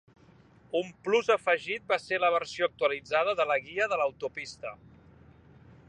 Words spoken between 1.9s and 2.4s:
va ser la